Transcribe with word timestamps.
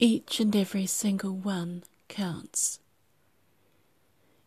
Each 0.00 0.40
and 0.40 0.56
every 0.56 0.86
single 0.86 1.36
one 1.36 1.84
counts. 2.08 2.80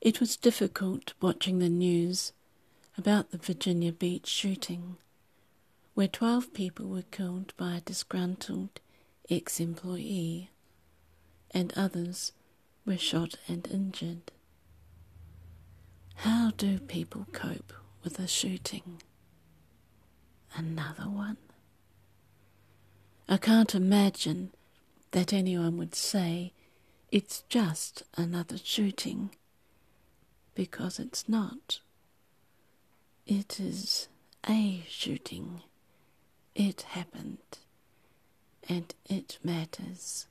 It 0.01 0.20
was 0.20 0.35
difficult 0.35 1.13
watching 1.21 1.59
the 1.59 1.70
news 1.70 2.34
about 2.97 3.31
the 3.31 3.38
Virginia 3.38 3.94
Beach 3.94 4.28
shooting, 4.28 4.97
where 5.94 6.10
12 6.10 6.54
people 6.54 6.88
were 6.88 7.04
killed 7.04 7.54
by 7.55 7.75
a 7.78 7.81
disgruntled 7.81 8.81
ex 9.29 9.62
employee, 9.62 10.50
and 11.52 11.73
others 11.77 12.34
were 12.86 12.98
shot 12.98 13.36
and 13.48 13.66
injured. 13.71 14.32
How 16.16 16.52
do 16.57 16.77
people 16.77 17.25
cope 17.32 17.71
with 18.04 18.20
a 18.20 18.27
shooting? 18.27 19.02
Another 20.55 21.04
one? 21.04 21.38
I 23.29 23.38
can't 23.38 23.73
imagine 23.73 24.52
that 25.12 25.34
anyone 25.34 25.78
would 25.78 25.96
say 25.96 26.54
it's 27.11 27.43
just 27.50 28.04
another 28.15 28.57
shooting, 28.57 29.29
because 30.56 31.00
it's 31.00 31.28
not. 31.29 31.79
It 33.25 33.59
is 33.59 34.08
a 34.48 34.84
shooting. 34.88 35.62
It 36.56 36.81
happened, 36.81 37.59
and 38.67 38.94
it 39.06 39.38
matters. 39.44 40.28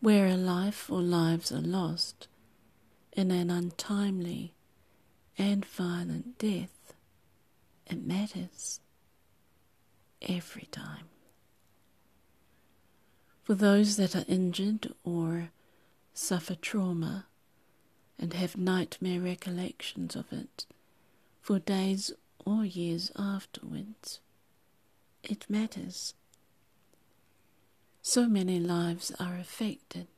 Where 0.00 0.26
a 0.26 0.36
life 0.36 0.90
or 0.90 1.00
lives 1.00 1.50
are 1.50 1.60
lost 1.60 2.28
in 3.12 3.30
an 3.30 3.50
untimely 3.50 4.54
and 5.36 5.64
violent 5.64 6.38
death, 6.38 6.94
it 7.86 8.06
matters 8.06 8.80
every 10.22 10.68
time. 10.70 11.08
For 13.44 13.54
those 13.54 13.96
that 13.98 14.16
are 14.16 14.24
injured 14.26 14.94
or 15.04 15.50
suffer 16.14 16.54
trauma 16.54 17.26
and 18.18 18.32
have 18.32 18.56
nightmare 18.56 19.20
recollections 19.20 20.16
of 20.16 20.32
it 20.32 20.64
for 21.42 21.58
days 21.58 22.10
or 22.46 22.64
years 22.64 23.12
afterwards, 23.18 24.20
it 25.22 25.44
matters. 25.50 26.14
So 28.00 28.28
many 28.28 28.58
lives 28.58 29.12
are 29.20 29.36
affected, 29.36 30.08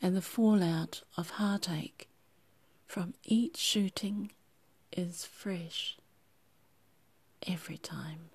and 0.00 0.16
the 0.16 0.22
fallout 0.22 1.02
of 1.18 1.30
heartache 1.30 2.08
from 2.86 3.12
each 3.24 3.58
shooting 3.58 4.30
is 4.92 5.26
fresh 5.26 5.98
every 7.46 7.76
time. 7.76 8.30